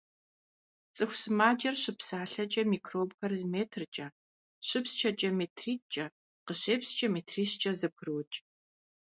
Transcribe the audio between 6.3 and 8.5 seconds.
къыщепскӀэ метрищкӀэ зэбгрокӀ.